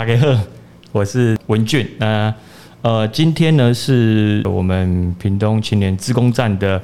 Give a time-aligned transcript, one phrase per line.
[0.00, 0.28] 大家好，
[0.92, 1.86] 我是文俊。
[1.98, 2.34] 那
[2.80, 6.80] 呃，今天呢是我们屏东青年自工站的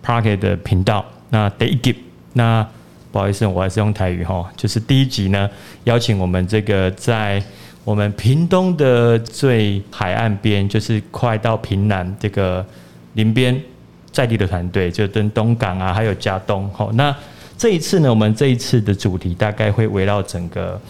[0.00, 1.04] Park 的频道。
[1.30, 1.92] 那第一集，
[2.34, 2.64] 那
[3.10, 4.48] 不好意思，我还是用台语哈。
[4.56, 5.50] 就是第一集呢，
[5.82, 7.42] 邀请我们这个在
[7.82, 12.64] 我们屏东的最海岸边，就是快到屏南这个
[13.14, 13.60] 林边
[14.12, 16.70] 在地的团队，就跟东港啊，还有嘉东。
[16.72, 17.12] 好，那
[17.58, 20.80] 这一次呢，我们这一次的主题大概会围绕整个。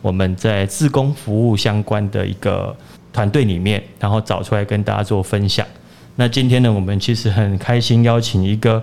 [0.00, 2.74] 我们在自工服务相关的一个
[3.12, 5.66] 团队里面，然后找出来跟大家做分享。
[6.14, 8.82] 那今天呢，我们其实很开心邀请一个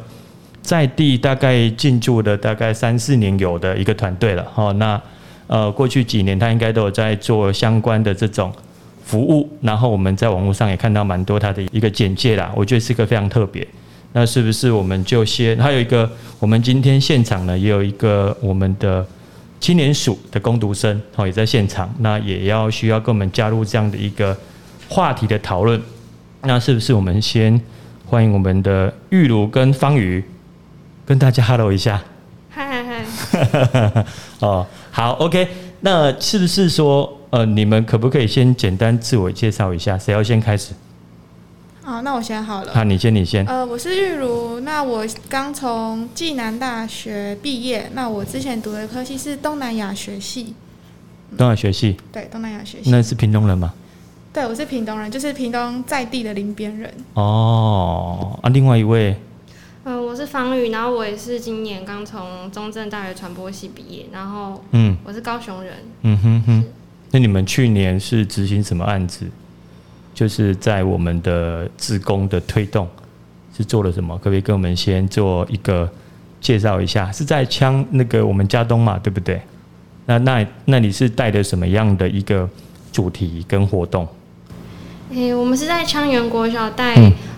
[0.61, 4.43] 在地大概进驻的大概三四年有的一个团队了。
[4.53, 5.01] 哈，那
[5.47, 8.51] 呃过去几年他应该都有在做相关的这种
[9.03, 13.65] 服务，然后我们在网络上也看到蛮多他的一个简介啦，我觉得是一个非常特别。
[14.13, 16.09] 那是不是我们就先还有一个，
[16.39, 19.05] 我们今天现场呢也有一个我们的。
[19.65, 24.37] 青年署的攻读生哦也在现场，那也要需要跟我们加入这样的一个
[24.87, 25.81] 话题的讨论。
[26.43, 27.59] 那是不是我们先
[28.05, 30.23] 欢迎我们的玉茹跟方宇
[31.03, 31.99] 跟大家 hello 一下？
[32.51, 33.03] 嗨嗨
[33.73, 34.05] 嗨！
[34.41, 35.47] 哦，好，OK。
[35.79, 39.97] 那是不是说呃，你们可不可以先简单自我介绍一下？
[39.97, 40.75] 谁要先开始？
[41.85, 42.71] 好，那我先好了。
[42.73, 43.45] 那，你先，你先。
[43.45, 50.55] 呃，我是玉如，那我刚从暨南大学毕业，那我之前读的科系是东南亚学系。
[51.37, 51.95] 东南亚学系。
[52.11, 52.89] 对，东南亚学系。
[52.89, 53.71] 那是屏东人吗？
[54.33, 56.91] 对，我是屏东人，就是屏东在地的林边人。
[57.13, 59.15] 哦，啊，另外一位。
[59.83, 65.75] 呃，我是方宇，然后我也是今年刚从中正大学传播系毕业，然后嗯，我是高雄人。
[66.01, 66.65] 嗯哼哼。
[67.11, 69.27] 那你们去年是执行什么案子？
[70.15, 72.87] 就是在我们的自工的推动
[73.55, 74.17] 是做了什么？
[74.17, 75.87] 可不可以跟我们先做一个
[76.39, 77.11] 介绍一下？
[77.11, 79.41] 是在枪那个我们家东嘛，对不对？
[80.05, 82.49] 那那那你是带的什么样的一个
[82.91, 84.07] 主题跟活动？
[85.11, 86.95] 诶，我们是在枪园国小带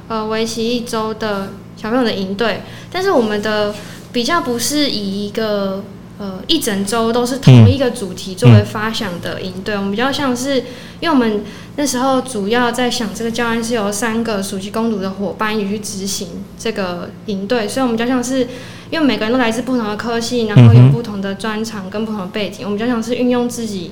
[0.07, 2.61] 呃为期一周的小朋友的营队，
[2.91, 3.73] 但是我们的
[4.13, 5.83] 比较不是以一个。
[6.19, 10.57] 呃，一整周都是同一个主题作为发想的营队，我们比较像是，
[10.99, 11.43] 因为我们
[11.75, 18.47] 那时候主要在想这个教案是由三个暑期攻读的伙伴一起去执行这个营队，所以我们比较像是，
[18.89, 23.91] 因为每个人都来自不同的科系，然后有不同的专长跟不同的背景，我们比较像是运用自己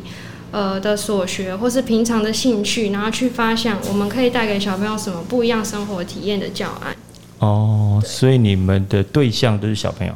[0.50, 6.96] 呃的所学或是平常的兴趣，然后去发想我们可以带给小朋友什么不一样生活体验的教案。
[7.38, 10.13] 哦，所以你们的对象都是小朋友？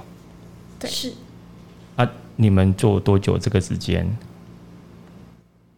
[0.80, 1.14] 对，是。
[2.42, 4.08] 你们做多久这个时间？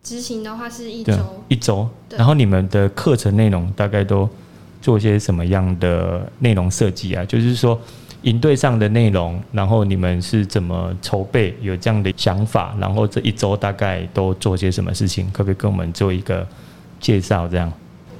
[0.04, 1.14] 执行的话是一周，
[1.48, 1.90] 一周。
[2.10, 4.30] 然后你们的课程内容大概都
[4.80, 7.26] 做些什么样的内容设计啊？
[7.26, 7.80] 就是说
[8.22, 11.58] 营队上的内容，然后你们是怎么筹备？
[11.62, 12.76] 有这样的想法？
[12.80, 15.26] 然后这一周大概都做些什么事情？
[15.32, 16.48] 可不可以跟我们做一个
[17.00, 17.48] 介绍？
[17.48, 17.74] 这样？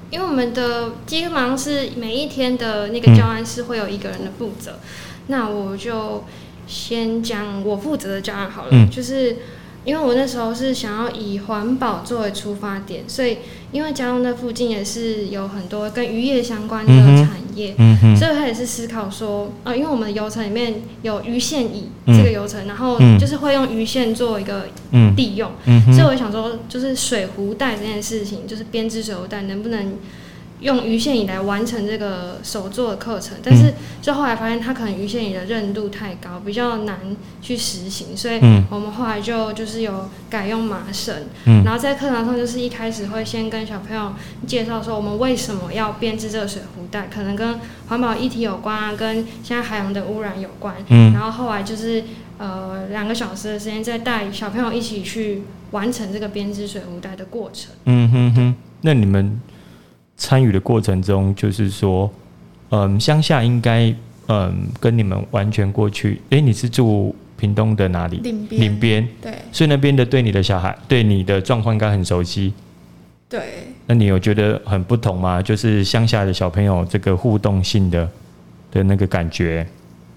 [0.10, 4.80] 因为我们的基本上是每一天的那个教案是会有一个人的负责，
[5.28, 6.24] 那我就。
[6.68, 9.38] 先讲我负责的教案好了，就是
[9.84, 13.40] 因为我那时候是想要以环保作为出发点，所以
[13.72, 17.76] 因为嘉东那附近也是有很多跟渔业相关的产业，
[18.16, 24.68] 所以他也是思考说，呃，因为我们的游程里面有鱼线椅这个游程，然后就是会用鱼线做一个
[25.18, 25.52] 利用，
[25.94, 29.94] 所以我想说，就是水壶袋这件事情，就是编织水壶袋能不能。
[30.62, 37.00] 用鱼线椅来完成这个手作的课程，但是就后来发现它可能鱼线椅的韧度太高，比较难
[37.42, 38.40] 去实行，所以
[38.70, 41.16] 我们后来就就是有改用麻绳。
[41.46, 44.14] 嗯然后在课堂上就是一开始会先跟小朋友
[44.46, 50.76] 介绍说我们为什么要编织这个水壶袋，可能跟环保议题有关啊，跟现在海洋的污染有关。
[50.90, 52.04] 嗯然后后来就是
[52.38, 55.42] 呃两个小时的时间再带小朋友一起去
[55.72, 57.72] 完成这个编织水壶袋的过程。
[57.86, 59.42] 嗯哼哼，那你们。
[60.22, 62.08] 参与的过程中，就是说，
[62.70, 63.92] 嗯，乡下应该，
[64.28, 66.22] 嗯，跟你们完全过去。
[66.30, 68.18] 哎，你是住屏东的哪里？
[68.18, 68.62] 岭边。
[68.62, 69.08] 岭边。
[69.20, 69.34] 对。
[69.52, 72.54] 所以那边的对你的小孩，对你的状况应该很熟悉。
[73.28, 73.42] 对。
[73.88, 75.42] 那你有觉得很不同吗？
[75.42, 78.08] 就是乡下的小朋友这个互动性的
[78.70, 79.66] 的那个感觉。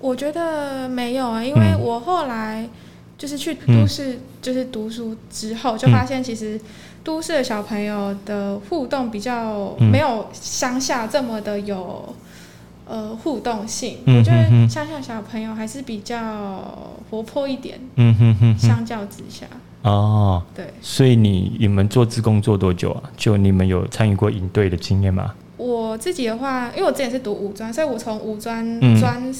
[0.00, 2.68] 我觉得没有啊，因为我后来
[3.16, 6.60] 就是去都市，就是读书之后，就发现其实。
[7.04, 12.14] 都市的小朋友的互动比较没有乡下这么的有
[12.86, 16.16] 呃互动性，我觉得乡下小朋友还是比较
[17.10, 17.78] 活泼一点。
[17.96, 19.46] 嗯哼哼，相较之下。
[19.82, 20.72] 哦，对。
[20.80, 23.02] 所以你你们做自工做多久啊？
[23.18, 25.34] 就你们有参与过营队的经验吗？
[25.58, 29.32] 我自己的话，因为我之前是读五专，所以我从五专专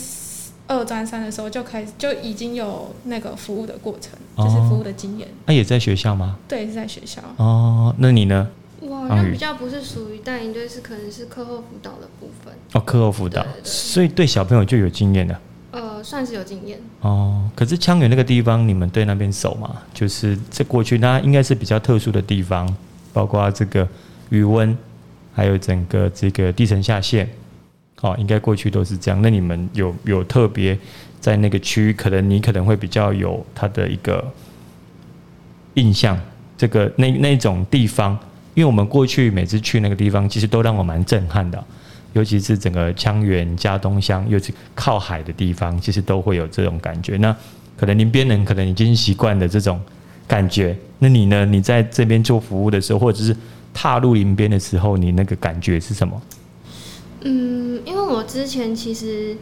[0.67, 5.29] 二专三的时候就开始就已经有那个服务的过程，就是服务的经验。
[5.47, 6.39] 那也在学校吗？
[6.49, 7.21] 对，是在学校。
[7.37, 8.49] 哦，那你呢？
[8.81, 12.53] 我好像比较不是属于带营队，是可能是课后辅导的部分。
[12.73, 15.41] 哦，课后辅导，所以对小朋友就有经验了。
[15.71, 16.79] 呃，算是有经验。
[17.01, 19.77] 哦，可是枪园那个地方，你们对那边熟吗？
[19.95, 22.75] 就是这过去，那应该是比较特殊的地方，
[23.13, 23.89] 包括这个
[24.29, 24.77] 余温，
[25.33, 27.29] 还有整个这个地层下陷。
[28.05, 29.19] 哦，应该过去都是这样。
[29.23, 30.79] 那你们有有特别
[31.21, 34.23] 在那个区域，可能你可能会比较有它的一个
[35.73, 36.21] 印象，
[36.59, 38.13] 这个那那种地方，
[38.53, 41.65] 因为我们过去每次去那个地方，其实都让我蛮震撼的，
[42.13, 47.17] 尤其是整个枪园加东乡，又是靠海的地方，其实都会有这种感觉。
[47.17, 47.35] 那
[47.75, 49.81] 可能临边人可能已经习惯了这种
[50.29, 51.47] 感觉，那你呢？
[51.47, 53.35] 你在这边做服务的时候，或者是
[53.73, 56.21] 踏入林边的时候，你那个感觉是什么？
[57.25, 59.37] 嗯，因为我之前其实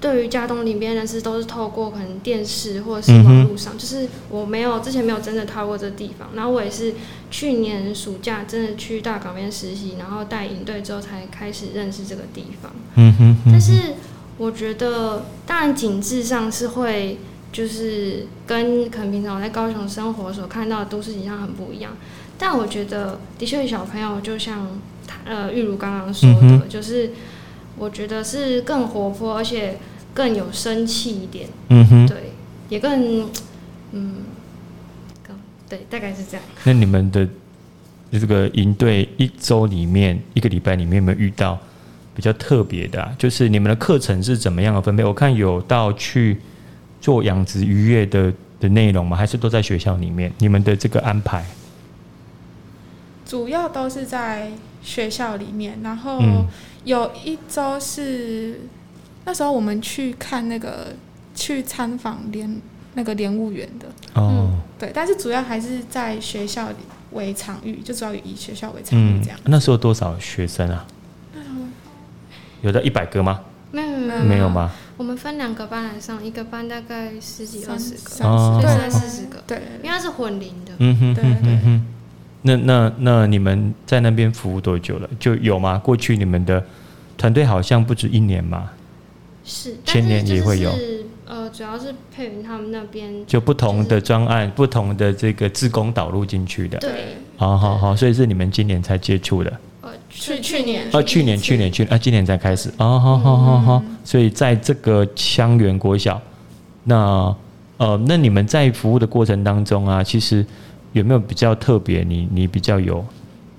[0.00, 6.28] 对于家东里边认识都是透过可能电视或者是网络上，就是我没有之前没有真的踏过这地方。
[6.34, 6.94] 然后我也是
[7.30, 12.72] 去年暑假真的去大港边实习，然后带营队之后才开始认识这个地方。
[12.96, 13.36] 嗯哼。
[13.46, 13.94] 但是
[14.38, 17.18] 我觉得，当然景致上是会
[17.52, 21.92] 就是跟可能平常我在高雄生活所看到的都市景象很不一样。
[22.38, 24.80] 但我觉得的确小朋友就像。
[25.24, 27.10] 呃，玉如刚刚说的，就是
[27.76, 29.76] 我觉得是更活泼，而且
[30.14, 31.48] 更有生气一点。
[31.68, 32.32] 嗯哼，对，
[32.68, 33.28] 也更
[33.92, 34.14] 嗯，
[35.68, 36.46] 对，大概是这样。
[36.64, 37.28] 那你们的
[38.12, 41.58] 这个营队一周里面，一个礼拜里面有没有遇到
[42.14, 43.14] 比较特别的？
[43.18, 45.04] 就是你们的课程是怎么样的分配？
[45.04, 46.38] 我看有到去
[47.00, 49.16] 做养殖渔业的的内容吗？
[49.16, 50.32] 还是都在学校里面？
[50.38, 51.44] 你们的这个安排？
[53.26, 54.52] 主要都是在
[54.82, 56.20] 学校里面，然后
[56.84, 58.60] 有一周是
[59.24, 60.94] 那时候我们去看那个
[61.34, 62.62] 去参访连
[62.94, 66.76] 那个连务员的哦，对，但是主要还是在学校里
[67.10, 69.38] 为场域，就主要以学校为场域这样。
[69.44, 70.86] 那时候多少学生啊？
[72.62, 73.40] 有到一百个吗？
[73.72, 74.70] 没有没有没有吗？
[74.96, 81.80] 我们分两个班来上，一个班大概十几二十个，哦，对，四十个，对，因为它是混龄的，嗯哼，对对。
[82.46, 85.10] 那那那你们在那边服务多久了？
[85.18, 85.76] 就有吗？
[85.76, 86.64] 过去你们的
[87.18, 88.70] 团队好像不止一年嘛，
[89.44, 90.70] 是千年也会有。
[91.26, 96.78] 呃，主要是佩云他们那边就不同的专案、不同的这个自工导入进去的。
[96.78, 99.52] 对，好好好，所以是你们今年才接触的。
[99.80, 102.68] 呃，去去年啊，去年去年去啊，今年才开始。
[102.78, 103.82] 哦，好好好好。
[104.04, 106.22] 所以在这个香园国小，
[106.84, 107.34] 那
[107.78, 110.46] 呃，那你们在服务的过程当中啊，其实。
[110.98, 112.02] 有没有比较特别？
[112.02, 113.04] 你你比较有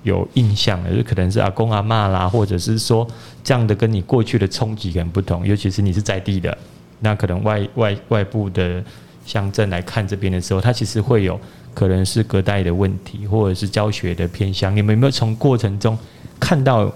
[0.01, 3.07] 有印象的，就可能是阿公阿妈啦，或者是说
[3.43, 5.45] 这样的跟你过去的冲击很不同。
[5.45, 6.57] 尤其是你是在地的，
[6.99, 8.83] 那可能外外外部的
[9.23, 11.39] 乡镇来看这边的时候，它其实会有
[11.75, 14.75] 可能是隔代的问题，或者是教学的偏向。
[14.75, 15.95] 你们有没有从过程中
[16.39, 16.91] 看到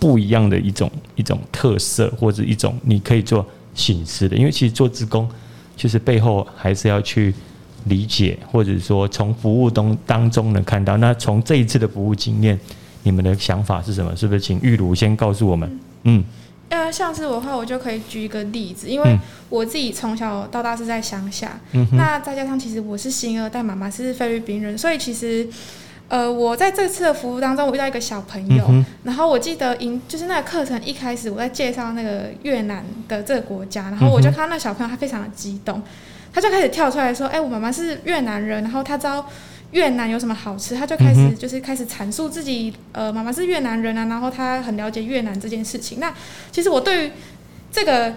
[0.00, 4.36] 不一样的一种一种特色，或者一种你可以做醒思的？
[4.36, 5.28] 因为其实做职工，
[5.76, 7.32] 其实背后还是要去。
[7.84, 12.58] 理解，或者说从服务当当中能看到，那从这一次的服务经验，
[13.02, 14.14] 你们的想法是什么？
[14.16, 15.80] 是不是请玉茹先告诉我们？
[16.04, 16.24] 嗯，
[16.70, 21.60] 呃，像是我的话，我就可以举一个例子，因为我自己从小到大是在乡下，
[21.92, 25.46] 那再加上其实我是新二代，妈妈是菲律宾人，所以其实，
[26.08, 28.66] 呃，我在这次的服务当中，我遇到一个小朋友，
[29.02, 35.82] 然后我记得，因就是那个课程一开始我在介绍那个越南的这个国家，然后我就看到那小朋友他非常的激动。
[36.34, 39.24] 他就开始跳出来说：“哎，我妈妈是越南人，然后他知道
[39.70, 46.00] 越南有什么好吃，他就开始就是开始阐述自己，呃，妈妈是越南人啊，然后他很了解越南这件事情。
[46.00, 46.12] 那
[46.50, 47.12] 其实我对于
[47.70, 48.12] 这个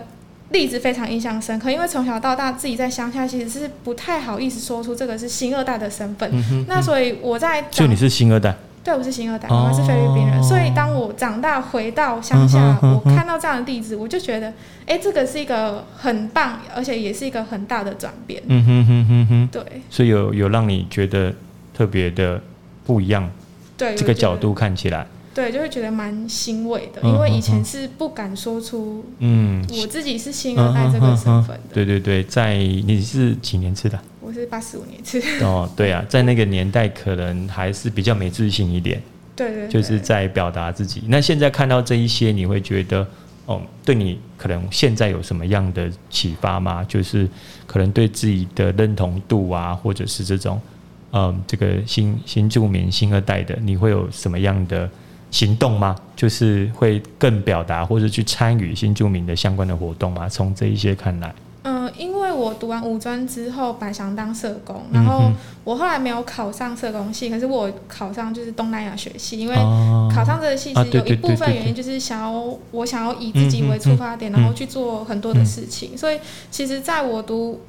[0.50, 6.32] 例子非常印象深刻，因为从小到大自己在乡下其实是不太好意思说出这个是新二代的身份。
[6.68, 8.56] 那所以我在就你是新二代。”
[8.88, 14.54] 对，我是新二代，妈妈是菲律宾人，所以当我长大回到乡下，我看到这样的例子，我就觉得，
[14.86, 18.42] 哎，这个是一个很棒，而且也是一个很大的转变。
[18.48, 21.34] 嗯哼哼哼哼，对，所以有有让你觉得
[21.74, 22.42] 特别的
[22.86, 23.30] 不一样，
[23.78, 25.06] 对这个角度看起来。
[25.34, 31.74] 对，就会觉得蛮欣慰的，因为以前是不敢说出，嗯，我自己是新二代这个身份的。
[31.74, 34.00] 对对对，在你是几年次的？
[34.28, 35.22] 我是八十五年次。
[35.42, 39.02] 哦，对啊，在那个年代可能还是比较没自信一点。
[39.38, 39.68] 对对。
[39.70, 41.02] 就是在表达自己。
[41.08, 43.08] 那现在看到这一些，你会觉得，
[43.46, 46.84] 哦，对你可能现在有什么样的启发吗？
[46.90, 47.26] 就是
[47.66, 50.60] 可能对自己的认同度啊，或者是这种，
[51.14, 54.90] 嗯，这个新新住民新二代的，你会有什么样的？
[55.30, 55.94] 行动吗？
[56.16, 60.30] 就是会更表达或者去参与新住民的相关的活动吗？
[60.30, 61.36] 从这一些看来，
[61.70, 65.30] 嗯，因为我读完五专之后，本来想当社工，然后
[65.66, 69.56] 我后来没有考上社工系，可是我考上就是东南亚学系，因为
[70.16, 76.18] 考上这个系是有一部分原因就是想要我想要以自己为出发点，然后去做很多的事情，所以
[76.50, 77.60] 其实在我读。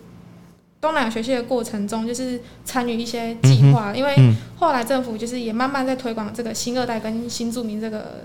[0.80, 4.14] 东南亚学习的过程中，就是参与一些计划，因为
[4.56, 8.22] 后来政府就是也慢慢在推广这个新二代跟新住民这个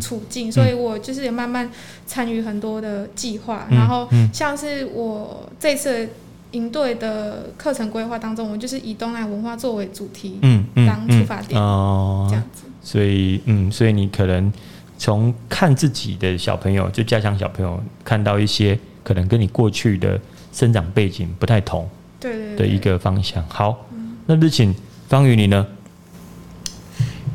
[0.00, 1.70] 处境，所以我就是也慢慢
[2.06, 3.66] 参与很多的计划。
[3.70, 6.08] 然后像是我这次
[6.52, 12.62] 营队的课程规划当中，我就是以东南文化作为主题，嗯当出发点哦，这样子。
[12.82, 14.50] 所以嗯，所以你可能
[14.96, 20.18] 从看自己的小朋友，就家乡小朋友，看到一些可能跟你过去的。
[20.52, 21.88] 生长背景不太同，
[22.18, 23.44] 对对的一个方向。
[23.48, 23.86] 好，
[24.26, 24.74] 那日请
[25.08, 25.66] 方宇你呢？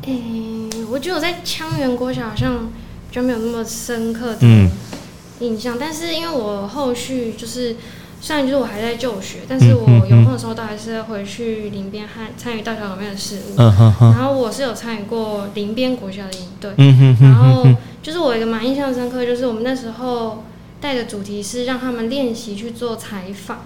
[0.02, 2.70] 诶，我觉得我在枪源国小好像
[3.10, 4.46] 就没有那么深刻的
[5.40, 7.76] 印象，但是因为我后续就是
[8.20, 13.54] 虽然就是我还在就学，但是我有空的时候都还是回去林边和参与大小里面的事务。
[13.56, 14.12] 嗯哼哼。
[14.12, 17.28] 然后我是有参与过林边国小的营队，嗯哼哼。
[17.28, 17.66] 然后
[18.02, 20.44] 就是我一个蛮印象深刻，就是我们那时候。
[20.86, 23.62] 带的主题是让他们练习去做采访，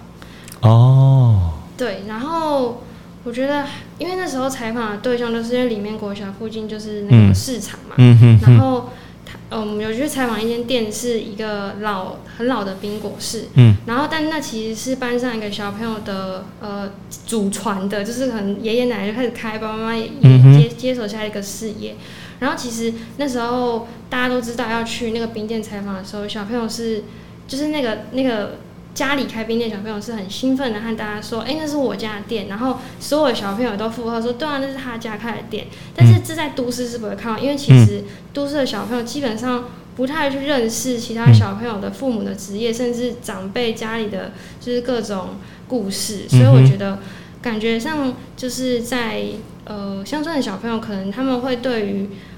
[0.61, 2.81] 哦，对，然后
[3.23, 3.63] 我觉得，
[3.99, 8.89] 因为那时候采访的对象都是因为里面国小附近就是那个市场嘛，嗯哼，然后
[9.23, 16.89] 他，呃，我们有去采访一间店，是一个老很老的冰果室，嗯，然后但那其实是班上一个小朋友的，呃，
[17.27, 20.09] 祖传的，就是可能爷爷奶奶就开始开，爸爸妈妈也
[20.57, 21.95] 接接手下一个事业。
[22.41, 27.03] 然后其实那时候大家都知道要去那个冰店采访的时候，小朋友是
[27.47, 28.57] 就是那个那个
[28.93, 45.35] 家里开冰店，小朋友是很兴奋的和大家说：“哎，那是我家的店。”然后所有小朋友都附和说：“对啊，那是他家开的店。”但是这在都市是不会看到，因为其实都市的小朋友基本上不太去认识其他小朋友的父母的职业，甚至长辈家里的就是各种
[45.67, 46.27] 故事。
[46.27, 46.97] 所以我觉得
[47.41, 49.25] 感觉上就是在
[49.65, 52.30] 呃乡村的小朋友，可能他们会对于呃，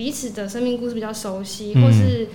[0.00, 2.26] 彼此的生命故事比较熟悉，或是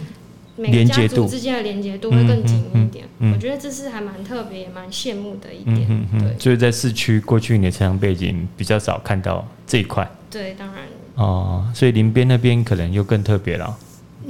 [0.56, 3.04] 每个家族之间的连接度会更紧一点。
[3.34, 5.88] 我觉得这是还蛮特别、也蛮羡慕的一点。
[6.12, 10.08] 对，就是在市区，过去你的成长背景比较少看到这一块。
[10.30, 10.84] 对，当然。
[11.16, 13.76] 哦，所以林边那边可能又更特别了，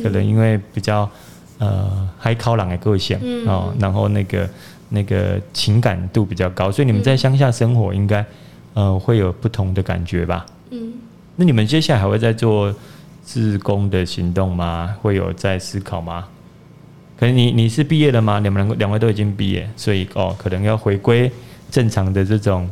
[0.02, 1.10] 可能因为比较
[1.58, 4.50] 呃海考朗的个性哦，然后那个
[4.88, 8.26] 那个情感度比较高，所以你们在乡下生活应该
[8.76, 10.46] 呃会有不同的感觉吧？
[10.70, 10.94] 嗯。
[11.36, 12.74] 那你们接下来还会再做
[13.26, 14.96] 自工的行动吗？
[15.02, 16.26] 会有在思考吗？
[17.18, 18.40] 可能你你是毕业了吗？
[18.40, 21.30] 你们两个两位都已经毕业，所以哦，可能要回归
[21.72, 22.70] 正常的这种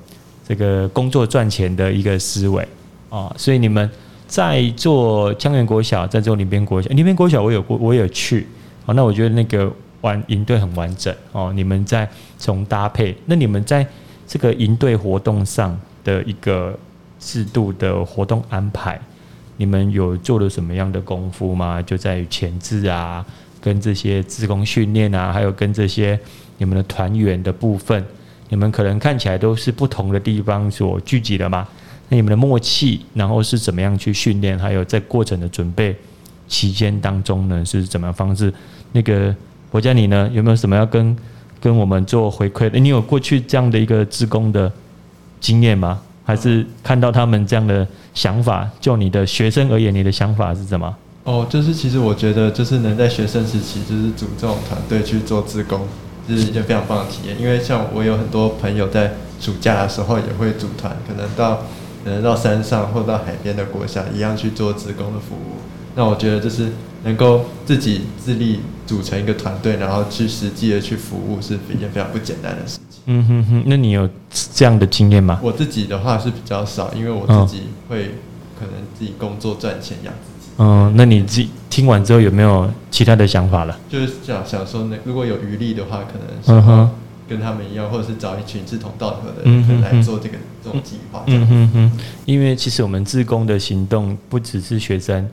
[0.47, 2.65] 这个工作赚钱的一个思维
[3.09, 3.33] 哦。
[3.35, 3.89] 所以你们
[4.27, 8.47] 在做江源国小，在做林边国小，林边国小我有过，我有去
[8.85, 8.93] 哦。
[8.93, 9.69] 那我觉得那个
[10.01, 11.51] 完营队很完整哦。
[11.55, 12.07] 你们在
[12.37, 13.85] 从搭配，那你们在
[14.27, 16.77] 这个营队活动上的一个。
[17.25, 18.99] 制度的活动安排，
[19.57, 21.81] 你们有做了什么样的功夫吗？
[21.81, 23.25] 就在于前置啊，
[23.61, 26.19] 跟这些职工训练啊，还有跟这些
[26.57, 28.03] 你们的团员的部分，
[28.49, 31.67] 你们可能看起来都是不同的地方所聚集的吗？
[32.09, 34.57] 那你们的默契，然后是怎么样去训练？
[34.57, 35.95] 还有在过程的准备
[36.47, 38.53] 期间当中呢，是怎么样方式？
[38.91, 39.35] 那个
[39.71, 41.15] 我家你呢，有没有什么要跟
[41.61, 42.69] 跟我们做回馈？
[42.79, 44.71] 你有过去这样的一个职工的
[45.39, 46.01] 经验吗？
[46.23, 50.95] 还是看到他们这样的想法，就你的学生而言，你的想法是什么？
[51.25, 55.87] 哦，就是其实我觉得，就是能在学生时期，就是组这种团队去做自工，
[56.27, 57.39] 是一件非常棒的体验。
[57.39, 61.63] 因为像我有很多朋友在暑假的时候也会组团，可能到
[62.03, 65.55] 可能到山上或到海边的国家一样去做自工的服务。
[65.95, 66.69] 那我觉得就是
[67.03, 72.79] 能够自己自立组成一个团队，然后去实际的去服务，是一件非常不简单的事。
[73.05, 74.09] 嗯哼哼，那你有
[74.53, 75.39] 这样的经验吗？
[75.43, 78.11] 我自己的话是比较少，因为我自己会
[78.57, 80.51] 可能自己工作赚钱养自己。
[80.57, 83.77] 嗯，那你自己听完之后有没有其他的想法了？
[83.89, 86.91] 就是想想说，那如果有余力的话，可能嗯哼
[87.27, 91.23] 跟他们一样，或者是找一群志同道合的人来做这个这种计划。
[91.27, 95.27] 嗯哼哼，因为其实我们自工的行动不只是学生，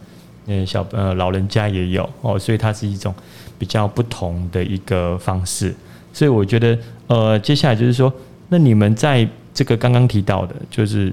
[0.46, 3.14] 嗯，小呃老人家也有哦，所以它是一种
[3.58, 5.74] 比较不同的一个方式。
[6.12, 6.76] 所以我觉得，
[7.10, 8.12] 呃，接下来就是说，
[8.50, 11.12] 那你们在这个刚刚提到的，就是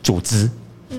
[0.00, 0.48] 组织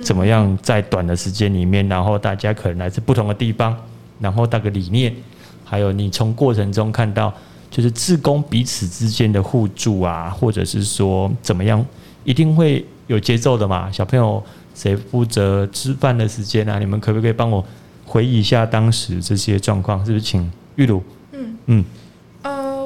[0.01, 3.73] 怎么样在短的时间里面，然后大家可能来自不同的地方，
[4.19, 5.15] 然后那个理念，
[5.63, 7.33] 还有你从过程中看到，
[7.71, 11.83] 就是自工彼此之间的互助啊，或者是说怎么样，
[12.25, 13.89] 一定会有节奏的嘛。
[13.89, 14.43] 小朋友
[14.75, 16.77] 谁负责吃饭的时间啊？
[16.77, 17.63] 你们可不可以帮我
[18.05, 20.05] 回忆一下当时这些状况？
[20.05, 21.01] 是不是请玉茹？
[21.31, 21.85] 嗯嗯。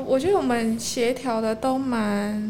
[0.07, 2.41] 我觉得我们协调的都蛮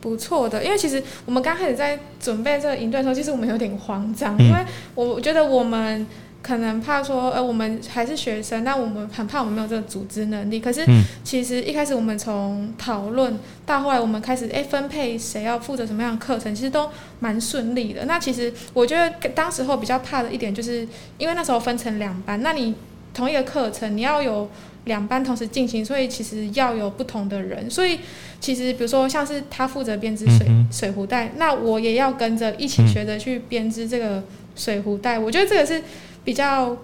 [0.00, 4.58] 不错的，因为其实我们刚开始在准备这个营队的时候，其实我们有点慌张，因为
[4.94, 6.06] 我觉得我们。
[6.42, 10.58] 可能怕说，呃，我们还是学生，但我们很怕我们没有这个组织能力。
[10.58, 10.82] 可是，
[11.22, 16.88] 其实一开始我们从讨论到后来，我们开始哎分配谁要负责什么样的课程，其实都
[17.18, 18.06] 蛮顺利的。
[18.06, 20.88] 那其实我觉得当时候比较怕的一点，就是
[21.18, 22.74] 因为那时候分成两班，那你
[23.12, 24.48] 同一个课程你要有
[24.84, 27.70] 两班同时进行，所以其实要有不同的人。
[27.70, 27.98] 所以
[28.40, 34.22] 其实比如说像是他负责编织水水壶袋，那我也要跟着一起学着去编织这个
[34.56, 35.18] 水壶袋。
[35.18, 35.82] 我觉得这个是。
[36.22, 36.76] 比较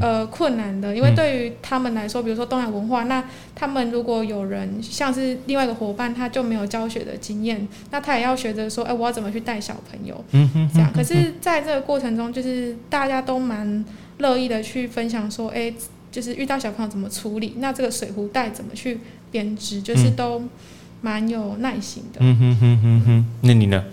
[0.00, 3.22] 呃困难的，因为对于他们来说，比如说东亚文化，那
[3.52, 10.24] 他们如果有人像是另外一个伙伴，他就没有教学的经验，那他也要学着说，哎，我要怎么去带小朋友，
[10.72, 10.88] 这样。
[10.94, 13.84] 可是在这个过程中，就是大家都蛮
[14.18, 15.74] 乐意的去分享说，哎，
[16.16, 18.98] 就是遇到小朋友怎么处理，那这个水壶袋怎么去
[19.30, 20.42] 编织，就是都
[21.02, 22.20] 蛮有耐心的。
[22.20, 23.84] 嗯哼哼哼哼，那你呢？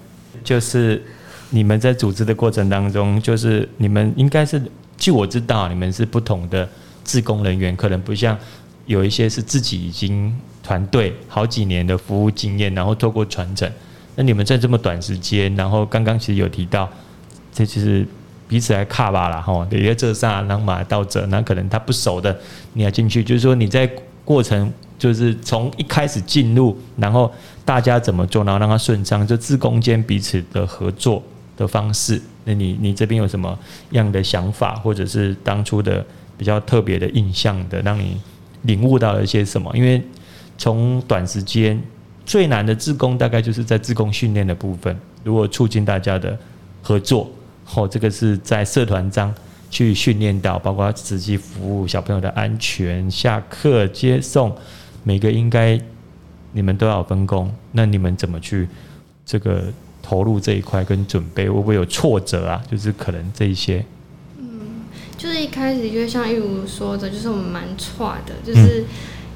[0.42, 1.04] 就是
[1.50, 4.62] 你们在组织的过程当中，就是你们应该是。
[4.96, 6.70] 据我知道，你们是不同的
[7.04, 8.38] 自工人员，可能不像
[8.86, 13.70] 有一些是自己已经团队好几年的服务经验，然后透过传承。
[14.16, 16.90] 那你们在这么短时间，然后刚刚其实有提到，
[17.52, 18.08] 这其实
[18.54, 22.38] 彼此来卡吧了吼，一个这上然后马到这，那可能他不熟的，
[22.74, 23.90] 你要进去，就是说你在
[24.24, 27.32] 过程就是从一开始进入，然后
[27.66, 31.24] 大家怎么做，然后让他顺畅，就自攻间彼此的合作
[31.58, 32.22] 的方式。
[32.44, 33.58] 那你你这边有什么
[33.90, 36.06] 样的想法，或者是当初的
[36.38, 38.22] 比较特别的印象的，让你
[38.62, 39.76] 领悟到了一些什么？
[39.76, 40.00] 因为
[40.60, 41.82] 从短时间
[42.24, 46.38] 最难的自攻，大概就是在自攻训练的部分，如果促进大家的
[46.84, 47.32] 合作，
[47.76, 49.34] 哦，这个是在社团章
[49.70, 54.56] 去训练到，包括实际服务小朋友的安全、下课接送，
[55.04, 55.80] 每个应该
[56.52, 58.68] 你们都要分工，那你们怎么去
[59.26, 59.64] 这个？
[60.06, 62.62] 投入这一块跟准备会不会有挫折啊？
[62.70, 63.86] 就是可能这一些，
[64.38, 64.84] 嗯，
[65.18, 68.84] 就是一开始就像玉如说的，就是我们蛮差的，就是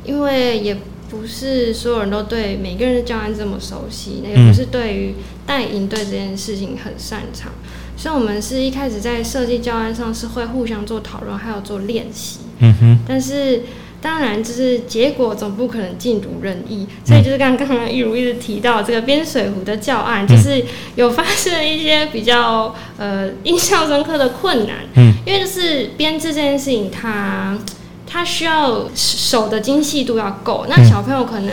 [0.03, 0.75] 因为也
[1.09, 7.53] 不是所有人都对每个人的教案这么熟悉，那也不是对于带营队这件事情很擅长，
[7.97, 13.63] 所以我们是一开始在设计教案上是会互相做讨论，还有做练习，嗯哼，但是。
[13.99, 20.63] 当然，就是结果总不可能尽如人意，所以就是刚刚一如一直提到这个编水壶的教案，就是
[20.95, 24.77] 有发生一些比较呃印象深刻的困难。
[24.93, 27.57] 嗯，因为就是编制这件事情，它
[28.05, 30.67] 它需要手的精细度要够。
[30.69, 31.51] 那小朋友可能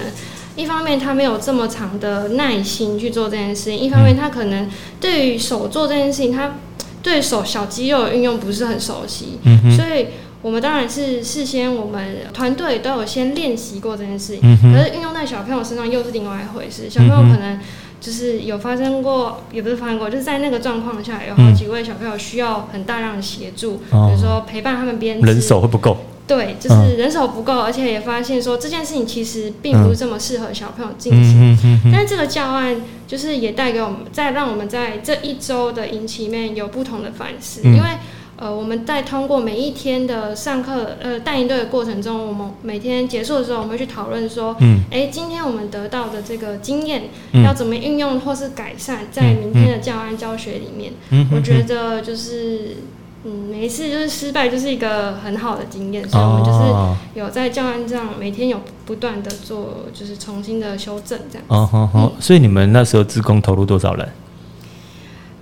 [0.57, 4.69] 一方面他没有这么长的耐心去做这件事情，一方面他可能
[5.01, 6.57] 对于手做这件事情，他
[7.03, 9.39] 对手小肌肉的运用不是很熟悉。
[9.45, 10.07] 嗯所以。
[10.45, 14.59] 我们当然是事先，我们团队都有先练习过这件事情。
[14.61, 16.83] 可是运用在小朋友身上又是另外一回事。
[16.91, 17.59] 小朋友可能
[17.99, 25.97] 就是有发生过，也不是发生过，就是在那个状况下，有好几位小朋友需要很大量的协助，比如说陪伴他们编人手会不够。
[26.27, 31.57] 对，就是人手不够，而且也发现说这件事情其实并不是这么适合小朋友进行。
[31.93, 37.89] 但是这个教案就是也带给我们，在让我们在这一周的营期里面有不同的反思，因为。
[38.37, 47.05] 呃，我们在通过每一天的上课，呃，带营队的过程中，我们每天结束的时候，我们会去讨论说，嗯，哎，今天我们得到的这个经验，
[47.45, 50.93] 要怎么运用或是改善在明天的教案教学里面。
[51.11, 52.79] 嗯，我觉得就是，
[53.25, 61.45] 嗯，每一次就是失败就是一个很好的经验，所以我们就是有在教案上每天有不断的做，就是重新的修正这样。
[61.49, 64.09] 哦，好，好，所以你们那时候自工投入多少人？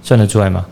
[0.02, 0.64] 算得出来吗？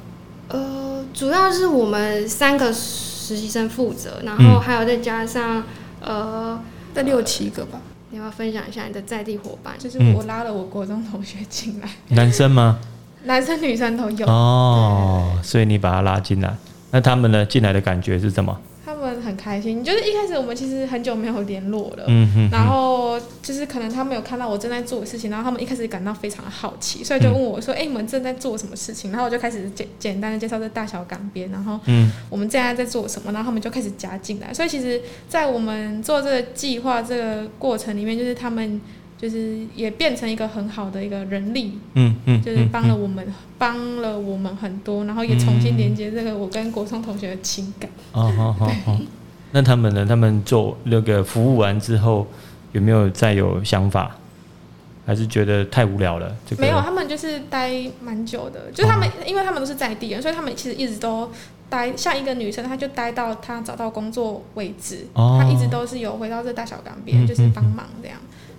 [0.49, 5.65] 呃主要是我们三个实习生负责，然后还有再加上
[6.01, 6.61] 呃，
[6.95, 7.81] 在六七个吧。
[8.13, 12.79] 你要分享一下你的在地伙伴，就是我拉了我国中同学进来，男生吗？
[13.25, 16.57] 男生女生都有哦，所以你把他拉进来，
[16.91, 17.45] 那他们呢？
[17.47, 18.59] 进来的感觉是什么？
[18.85, 34.53] 他们很开心，就是一开始我们其实很久没有联络了，嗯哼，然后就是可能他们有看到我正在做的事情，然后他们一开始感到非常的好奇，所以就问我说：“哎，你们正在做什么事情？”然后我就开始简简单的介绍这大小港边，然后嗯，我们现在在做什么，然后他们就开始加进来。
[34.53, 38.81] 所以其实，在我们做这个计划这个过程里面，就是他们。
[39.21, 47.91] 就是也变成一个很好的一个人力，嗯嗯，就是帮了我们，帮了我们很多，然后也重新连接这个我跟国聪同学的情感。
[48.13, 48.97] 哦，好好好。
[49.53, 50.07] 那他们呢？
[50.07, 52.27] 他们做那个服务完之后，
[52.73, 54.17] 有没有再有想法？
[55.05, 56.35] 还是觉得太无聊了？
[56.57, 58.71] 没有，他们就是待蛮久的。
[58.73, 61.29] 就是他们，因为他们都是在地人，所以他们其实一直都
[61.69, 61.95] 待。
[61.97, 65.07] 像一个女生，她就待到她找到工作为止。
[65.15, 65.39] 哦。
[65.43, 68.17] 她一直都是有回到这大小港边，就是帮忙这样。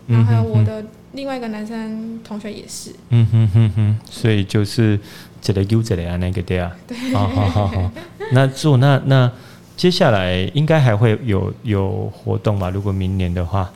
[0.08, 2.92] 然后还有我的另外一个男生同学也是。
[3.10, 5.00] 嗯哼哼哼，所以就是
[5.42, 6.76] 这个 U 这里啊那个对啊。
[6.88, 6.98] 对。
[7.14, 7.92] 好好好好，
[8.32, 9.32] 那做那那
[9.78, 12.70] 接下来应该还会有有活动吧？
[12.70, 13.72] 如果明年的话，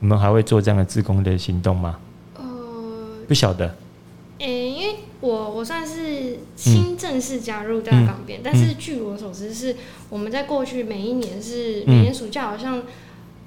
[0.00, 1.98] 你们还会做这样的自工的行动吗？
[2.36, 2.44] 呃，
[3.28, 3.76] 不晓得。
[4.38, 9.76] 诶，因为我我算是新正式加入大港边，但是据我所知，是
[10.08, 12.82] 我们在过去每一年是每年暑假好像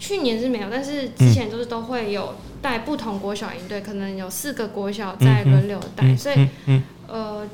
[0.03, 6.49] 去年是没有，但是之前都是都会有带不同国小营队，可能有四个国小在轮流带，所以
[7.07, 7.47] 呃。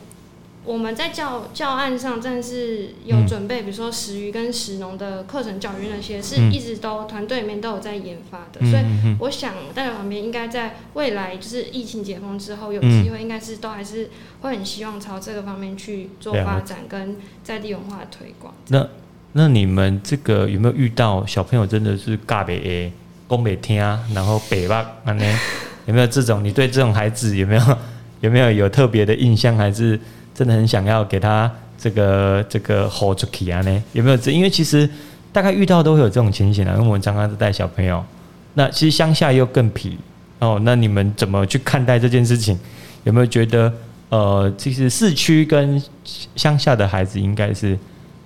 [0.65, 8.59] 我们在教教案上，正是有准备，比如说食鱼跟食农的课程教育那些，是一直都团队里面都有在研发的。
[8.69, 8.83] 所以
[9.19, 18.53] 我想，大家旁边应该在未来就是疫情解封之后有机会，应该是都还是会很希望朝这个方面去做发展跟在地文化的推广。
[18.67, 18.87] 那
[19.33, 22.93] 那你们这个有没有遇到小朋友真的是尬北 A
[23.27, 25.39] 攻北听啊，然后北吧啊呢？
[25.85, 26.43] 有没有这种？
[26.43, 27.77] 你对这种孩子有没有
[28.21, 29.55] 有没有有特别的印象？
[29.57, 29.99] 还是？
[30.31, 33.83] 真的很想要给他这个这个 hold 住起啊呢？
[33.91, 34.15] 有没有？
[34.15, 34.89] 这因为其实
[35.33, 36.73] 大概遇到都会有这种情形啊。
[36.75, 38.01] 因为我们常常是带小朋友，
[38.53, 39.97] 那其实乡下又更皮
[40.39, 40.57] 哦。
[40.63, 42.57] 那你们怎么去看待这件事情？
[43.03, 43.73] 有没有觉得
[44.07, 45.81] 呃，其实市区跟
[46.37, 47.77] 乡下的孩子应该是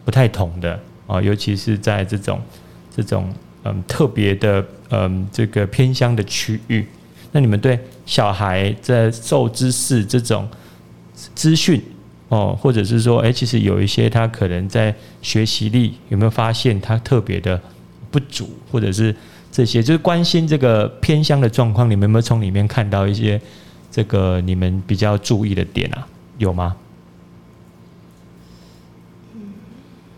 [0.06, 1.22] 不太同的啊？
[1.22, 2.42] 尤其是在这种
[2.96, 6.86] 这种嗯特别的嗯这个偏乡的区域，
[7.32, 10.48] 那你们对小孩在受知识这种
[11.34, 11.82] 资讯？
[12.30, 17.62] 哦，或者是说，哎，其实有一些他可能在学习力有没有发现他特别的
[18.10, 19.16] 不足，或者是
[19.52, 23.39] 这些，就是关心这个偏乡的状况，你们有没有从里面看到一些
[23.92, 26.08] 这个你们比较注意的点啊？
[26.39, 26.76] 有吗？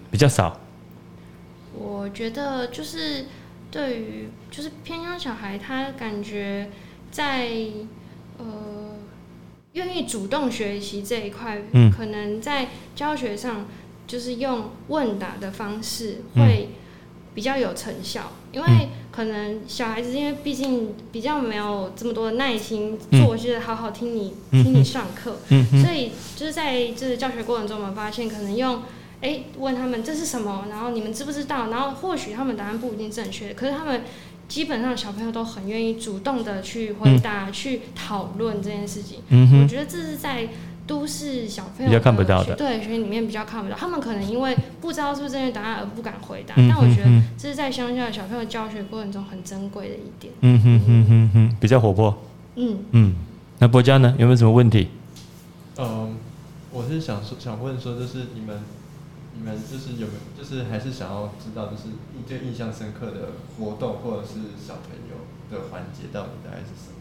[0.10, 0.58] 比较少。
[2.15, 3.25] 我觉得就是
[3.69, 6.69] 对于就是偏向小孩，他感觉
[7.12, 7.49] 在
[8.38, 8.45] 呃。
[9.73, 11.62] 愿意主动学习这一块，
[11.93, 13.65] 可能在教学上
[14.08, 16.69] 就是用问答的方式会
[17.34, 25.39] 比较有成效，因为可能小孩子因为毕竟比较没有这么多的耐心，做就是好好听你听你上课，
[25.84, 28.82] 所以就是在就是教学过程中，我们发现可能用
[29.21, 34.01] 哎问他们这是什么，然后你们知不知道，然后或许他们答案不一定正确，可是他们。
[34.47, 39.17] 基本上小朋友都很愿意主动的去回答、去讨论这件事情。
[39.30, 40.47] 嗯我觉得这是在
[40.86, 43.75] 都市小朋友比较看不到的，对学里面比较看不到。
[43.75, 46.54] 他们可能因为不知道是不是正确答案而不敢回答。
[46.58, 50.32] 但我觉得这是在乡下小朋友教学过程中很珍贵的一点。
[50.41, 52.15] 嗯哼哼哼哼，比较活泼。
[52.56, 53.15] 嗯嗯，
[53.58, 54.13] 那博嘉呢？
[54.19, 54.89] 有没有什么问题？
[55.80, 56.15] 嗯，
[56.71, 58.60] 我是想说，想问说，就是你们。
[59.38, 61.84] 你们就是有没有，就是还是想要知道，就是
[62.28, 64.34] 最印象深刻的活动或者是
[64.65, 65.15] 小朋友
[65.52, 66.95] 的环节到底大概是什么？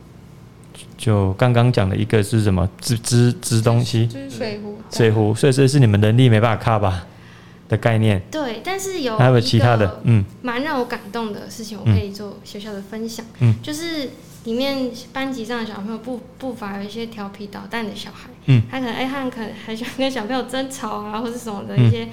[0.99, 2.69] 就刚刚讲的一个是什么？
[2.81, 7.07] 织织织东西，就是水壶，水壶，所以这是你们能力没办法卡吧
[7.69, 8.21] 的概念。
[8.31, 13.25] 对，但是有还有其他的，嗯，蛮让我感动的事情，我可以做小小的分享。
[13.39, 14.11] 嗯，就是
[14.45, 18.31] 里面班级上的小朋友不不乏有一些调皮捣蛋的小孩。
[18.47, 22.09] 嗯，他可能哎，他可能还喜欢跟小朋友争吵啊，或者什么的一些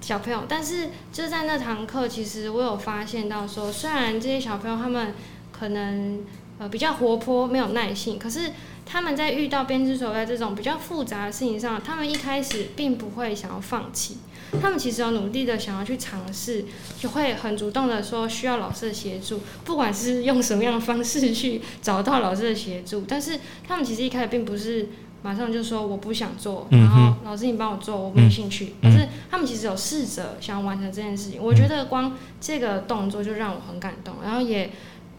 [0.00, 0.44] 小朋友。
[0.48, 5.14] 但是就是在那堂课，其实我有发现到说，虽然这些小朋友他们
[5.50, 6.20] 可能
[6.58, 8.52] 呃比较活泼，没有耐性，可是
[8.86, 14.18] 他们在遇到编织手在这种比较复杂的事情上，他们一开始并不会想要放弃，
[14.60, 16.64] 他们其实有努力的想要去尝试，
[16.98, 23.04] 就会很主动的说需要老师的协助，不管是用什么样的方式去找到老师的协助。
[23.08, 24.88] 但是他们其实一开始并不是。
[25.20, 28.74] 马上就说我不想做，然后老师你帮我做，我没兴趣。
[28.80, 34.14] 可是他们其实有试着想要完成这件事情，我觉得光这个动作就让我很感动。
[34.22, 34.70] 然后也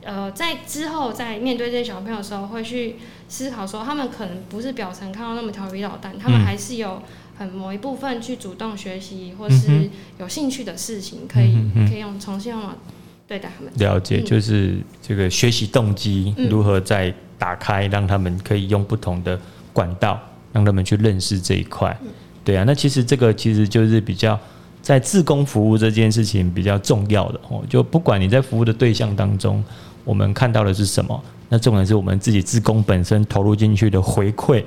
[0.01, 2.95] 呃在之后在面对这些小朋友的时候，会去
[3.27, 7.03] 思考说，他们可能不是表层看到那么调皮捣蛋，他们还是有
[7.39, 11.57] 很某一部分去主动学习或是有兴趣的事情，可以
[11.89, 12.61] 可以用重新用
[13.25, 13.73] 对待他们。
[13.77, 19.39] 了解，就是这个学习动机如何再打开，让他们可以用不同的。
[19.71, 20.19] 管道
[20.51, 21.95] 让他们去认识这一块，
[22.43, 24.37] 对啊，那其实这个其实就是比较
[24.81, 27.63] 在自工服务这件事情比较重要的哦。
[27.69, 29.63] 就不管你在服务的对象当中，
[30.03, 34.65] 我们看到的是什么，那重点是我们自己自工本身投入进去的回馈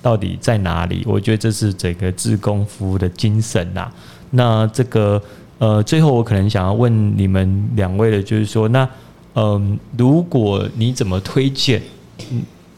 [0.00, 1.02] 到底在哪里？
[1.06, 3.90] 我觉得这是整个自工服务的精神呐。
[4.30, 5.22] 那这个
[5.58, 8.88] 呃，最后我可能想要问你们两位的，就是说，那
[9.34, 11.80] 嗯，如果你怎么推荐？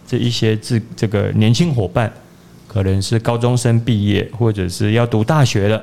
[0.07, 2.13] 这一些自这个年轻伙伴，
[2.67, 5.81] 可能是高中生毕业，或者是要读大学了，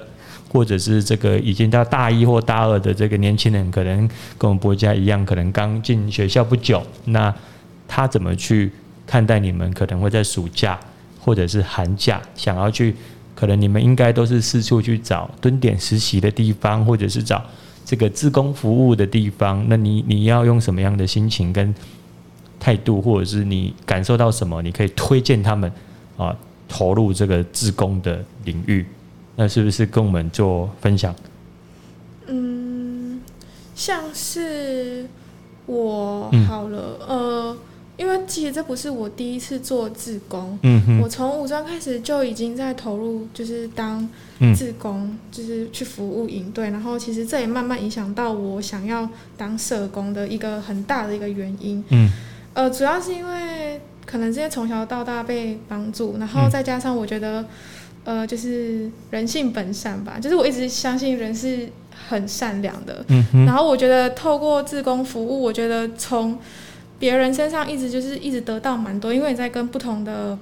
[0.52, 7.34] 或者是这个已经到大一或大二的这个年轻人，可能跟我们国家一样，可能刚进学校不久，那
[7.88, 8.69] 他怎么去
[9.06, 9.71] 看待你们？
[9.73, 10.78] 可能会在暑假
[11.27, 12.95] 或者是寒假想要去，
[13.35, 17.43] 可能你们应该都是四处去找蹲点实习的地方，或者是找
[17.83, 19.65] 这个自工服务的地方。
[19.67, 21.75] 那你你要用什么样的心情跟
[22.57, 25.69] 态度，或者是你感受到什么，你可以推荐他们
[26.15, 26.33] 啊
[26.69, 28.85] 投入这个自工的领域。
[29.35, 31.13] 那是不是跟我们做分享？
[32.27, 33.19] 嗯，
[33.75, 35.05] 像是
[35.65, 37.57] 我好了，呃，
[37.97, 40.57] 因为其实这不是我第一次做志工，
[41.01, 44.07] 我从五专开始就已经在投入，就是当
[44.55, 52.10] 志工，就是去服务营队，然后其实这也慢慢影响到我想要当社工的一个很大的一个原因，嗯，
[52.53, 57.43] 呃，主要是因为可能这些从小到大被帮助，然后再加上我觉得。
[58.03, 61.67] 呃，就是人性本善吧，就是我一直相信人是
[62.07, 63.03] 很善良的。
[63.10, 66.39] 嗯然后我觉得透过自工服务，我觉得从
[66.99, 70.38] 别人身上一直就是一直得到蛮多，因为你在跟不同的，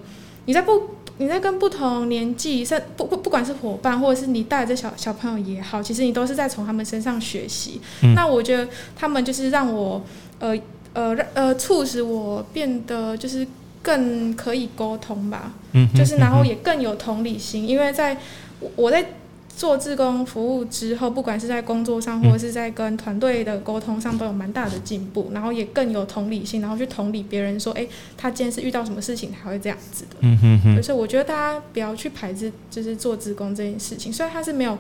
[0.46, 7.82] 你在不你在跟不同年纪，甚不不不管是伙伴或者是你带着小小朋友也好，其实你都是在从他们身上学习。
[8.16, 10.02] 那我觉得他们就是让我
[10.40, 10.58] 呃
[10.94, 13.48] 呃让呃促使我变得就是。
[13.86, 18.18] 更可以沟通吧，嗯，就是然后也更有同理心，因为在
[18.76, 19.06] 我在
[19.56, 27.88] 做志工服务之后，不管是在工作上或者是在跟团队的沟通上，都有蛮大的进步，然后也更有同理心，然后去同理别人说，哎，
[28.18, 30.84] 他今天是遇到什么事情才会这样子的，嗯哼哼。
[30.84, 34.78] 所以我觉得大家不要去排斥，就是做志工这件事情，虽然他是没有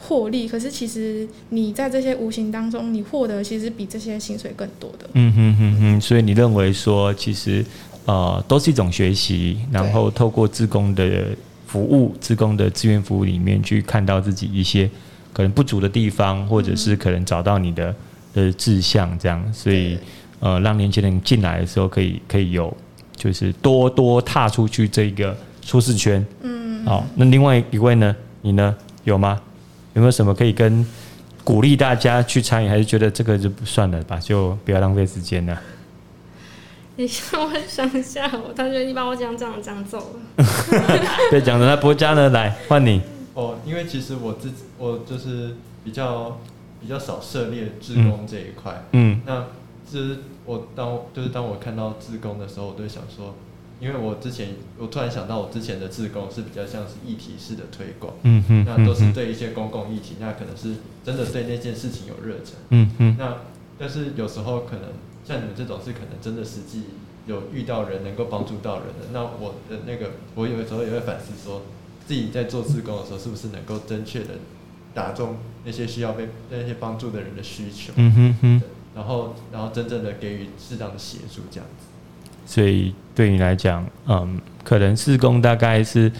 [0.00, 5.08] 获利，可是其实你在这些无形当中，你获得其实比这些薪水更多的。
[5.14, 6.00] 嗯哼哼哼。
[6.00, 7.64] 所以你认为说，其实。
[8.06, 11.28] 呃，都是一种学习，然后透过自工的
[11.70, 14.90] 服务、职工的志愿服务里面去看到自己一些
[15.32, 17.94] 可能不足的地方，或者是可能找到你的
[18.34, 19.96] 的志向，这样，所以
[20.40, 22.76] 呃，让年轻人进来的时候可以可以有，
[23.14, 26.26] 就是多多踏出去这个舒适圈。
[26.42, 28.16] 嗯，好，那另外一位呢？
[28.42, 28.74] 你呢？
[29.04, 29.40] 有吗？
[29.94, 30.84] 有没有什么可以跟
[31.44, 32.68] 鼓励大家去参与？
[32.68, 34.18] 还是觉得这个就不算了吧？
[34.18, 35.56] 就不要浪费时间了。
[37.00, 39.98] 你让我想一下，我同学你把我讲讲讲走
[40.36, 40.44] 了。
[41.30, 42.28] 对，讲的那博家呢？
[42.28, 43.00] 来换你。
[43.32, 46.38] 哦，因为其实我自己我就是比较
[46.78, 48.84] 比较少涉猎自工这一块。
[48.92, 49.22] 嗯。
[49.24, 49.46] 那
[49.90, 53.34] 就是我当就是当我看到自工的时候，我都想说，
[53.80, 58.12] 因为我之前我突然想到，我之前的自工是比较像是议题式的推广。
[58.24, 58.64] 嗯哼。
[58.66, 62.56] 那都是对一些公共议题，那可能是真的对那件事情有热忱。
[62.68, 63.16] 嗯哼。
[63.18, 63.36] 那
[63.78, 64.82] 但是有时候可能。
[65.30, 66.82] 像你们这种是可能真的实际
[67.26, 71.62] 有遇到人能够帮助到人的，那我的那个我有的时候也会反思，说
[72.04, 74.30] 自己在做自工的时候是不是能够正确的
[74.92, 78.62] 打中那些需要被那些帮助的人的需求，嗯哼哼，
[78.96, 81.86] 然后然后真正的给予适当的协助这样子。
[82.44, 86.10] 所以对你来讲，嗯，可能志工大概是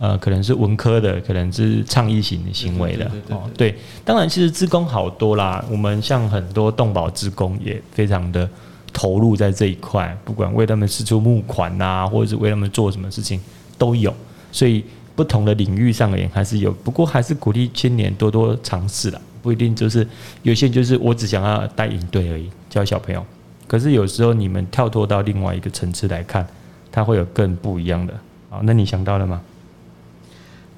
[0.00, 3.48] 呃可能是文科的，可能是倡议型的行为的哦。
[3.56, 8.50] 对，当然其实自工好多啦，我们像很多动保职工也非常的。
[8.92, 13.40] 投入在这一块，不管为他们施出募款呐，或者是为他们做什么事情
[13.78, 14.12] 都有，
[14.50, 14.84] 所以
[15.14, 16.72] 不同的领域上而言还是有。
[16.72, 20.04] 不过还是鼓励青年多多尝试啦，不一定就是
[20.42, 23.24] 有些就是我只想要带营队而已，教小朋友。
[23.68, 26.44] 可是有时候你们跳脱到另外一个层次来看，
[26.90, 28.12] 它会有更不一样的。
[28.48, 29.40] 好，那你想到了吗？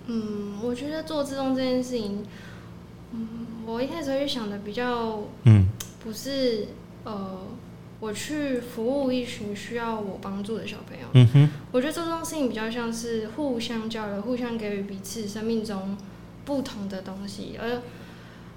[0.06, 2.24] 嗯，我觉得做自动这件事情，
[3.12, 3.28] 嗯，
[3.66, 5.66] 我一开始会想的比较，嗯，
[6.02, 6.68] 不是
[7.04, 7.40] 呃。
[8.02, 11.06] 我去服务一群需要我帮助的小朋友。
[11.12, 15.96] 嗯哼，我觉得这种事情比较像是互相交流、互相给予彼此生命中
[16.44, 17.80] 不同的东西，而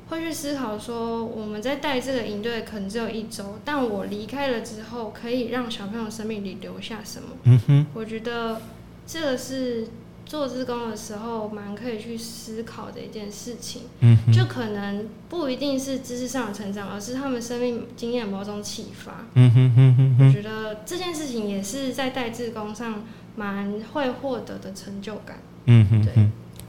[0.10, 7.27] 会去思考说，我们在带这个营队可能只有一周，但我离开了之后，可以让小朋友生命里留下什么？
[7.43, 8.60] 嗯哼，我觉得
[9.05, 9.88] 这个是。
[10.25, 23.03] 做志工的时候，蛮可以去思考的一件事情，嗯，就可能不一定是知识上的成长，而是他们生命经验某种启发，嗯哼哼哼，我觉得这件事情也是在带志工上
[23.35, 26.13] 蛮会获得的成就感，嗯哼，对，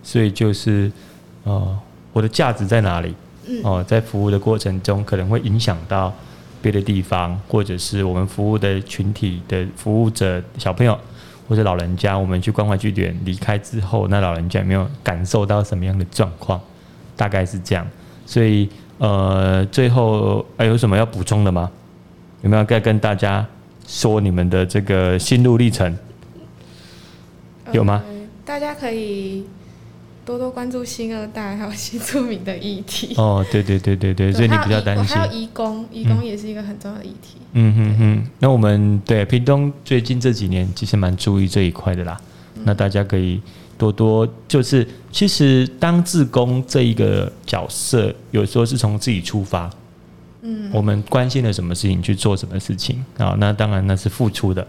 [0.03, 0.93] 所以就是
[1.45, 1.79] 哦，
[2.13, 3.15] 我的价值在哪里？
[3.47, 6.13] 嗯，哦，在服务的过程中可能会影响到
[6.61, 10.99] 别的地方，或者是我们服务的群体的服务者小朋友。
[11.49, 16.61] 或者老人家，我们去关怀据点离开之后，那老人家有没有感受到什么样的状况？
[17.17, 17.87] 大概是这样。
[18.27, 21.71] 所以，呃，最后还有什么要补充的吗？
[22.43, 23.47] 有没有再跟大家
[23.87, 25.97] 说你们的这个心路历程？
[27.73, 28.03] 有吗？
[28.45, 29.45] 大家可以
[30.27, 33.15] 多多关注新二代还有新住民的议题。
[33.17, 35.17] 哦，对对对对对，所以你比较担心。
[35.17, 37.37] 还有移工，移工也是一个很重要的议题。
[37.53, 42.21] 嗯哼哼，那我们对屏东最近这几年其实蛮注意这一块的啦。
[42.65, 43.41] 那大家可以
[43.79, 49.71] 多多，就是其实当志工这一个角色，有时候是从自己出发。
[50.43, 53.37] 嗯，我们关心了什么事情去做什么事情啊？
[53.39, 54.67] 那当然那是付出的，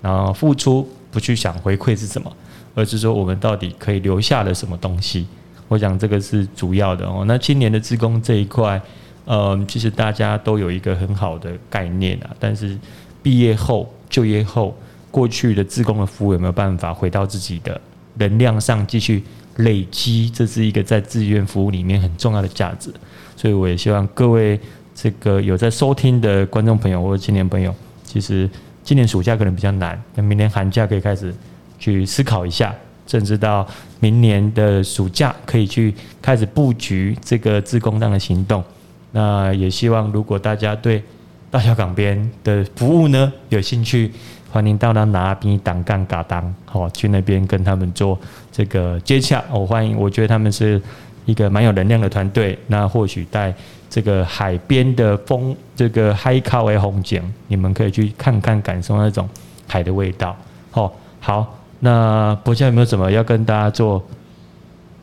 [0.00, 2.32] 然后付出不去想回馈是什么，
[2.74, 5.26] 而是说我们到底可以留下了什么东西。
[5.68, 7.24] 我想这个是主要的哦。
[7.26, 8.80] 那青年的职工这一块，
[9.26, 12.30] 嗯，其实大家都有一个很好的概念啊。
[12.38, 12.76] 但是
[13.22, 14.76] 毕业后、就业后，
[15.10, 17.80] 过去的职工的服务有没有办法回到自己的
[18.14, 19.22] 能量上继续
[19.56, 20.30] 累积？
[20.30, 22.92] 这是一个在志愿服务里面很重要的价值。
[23.36, 24.60] 所以我也希望各位。
[24.92, 28.50] 这个有在收听的观众朋友或者青年朋友，其实
[28.84, 31.34] 今年暑假可能比较难，那明年寒假可以开始
[31.80, 32.72] 去思考一下，
[33.08, 33.66] 甚至到
[33.98, 38.62] 明年的暑假可以去开始布局这个自工当的行动。
[39.10, 41.02] 那也希望如果大家对
[41.50, 44.12] 大小港边的服务呢有兴趣，
[44.52, 48.16] 欢迎到那拿边挡干嘎当，好去那边跟他们做
[48.52, 49.42] 这个接洽。
[49.50, 50.80] 我欢迎，我觉得他们是
[51.24, 52.56] 一个蛮有能量的团队。
[52.68, 53.52] 那或许在
[53.88, 59.28] 这个海边的风，这个海靠为风景，你们可以去看看，感受那种
[59.66, 60.36] 海的味道。
[60.72, 64.02] 哦，好，那博家有没有什么要跟大家做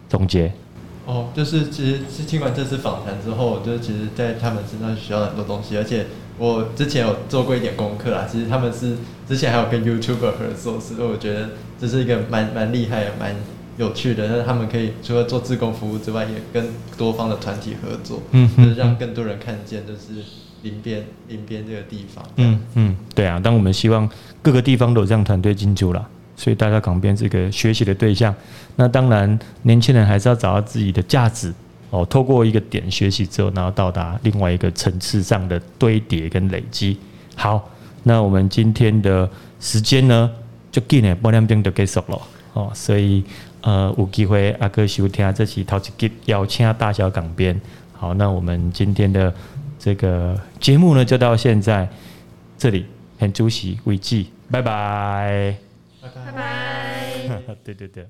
[0.09, 0.51] 总结？
[1.05, 6.05] 哦，就是其实是听完这次访谈之后，就是其实在他们身上学到很多东西，而且
[6.37, 8.25] 我之前有做过一点功课啦。
[8.31, 13.35] 其实他们是之前还有跟 YouTuber 合作，所以我觉得这是一个蛮蛮厉害、蛮。
[13.77, 20.19] 有趣的，那他们可以除了做自工服务之外，也跟多方的团体合作，嗯，就是让更多人看见，就是
[20.63, 22.25] 林边林边这个地方。
[22.37, 24.09] 嗯嗯，对啊，但我们希望
[24.41, 28.33] 各个地方都有这样团队进驻了，所以大家港边这个学习的对象，
[28.77, 31.53] 那当然年轻人还是要找到自己的价值
[31.89, 36.97] 哦，透过一个点学习之后，然后到达另外一个层次上的堆叠跟累积。
[37.35, 37.69] 好，
[38.03, 40.31] 那我们今天的时间呢，
[40.71, 42.21] 就今年半两点就结束了
[42.53, 43.23] 哦，所以。
[43.61, 47.59] 呃，有机会阿哥收听这期陶吉吉邀请大小港边。
[47.91, 49.33] 好，那我们今天的
[49.77, 51.89] 这个节目呢，就到现在
[52.57, 52.85] 这里，
[53.19, 55.57] 很主席伟记，拜拜，
[56.31, 58.07] 拜拜，对 对对。